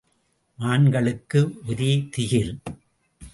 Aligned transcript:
மான்களுக்கு 0.59 1.41
ஒரே 1.67 1.91
திகில்! 2.09 2.53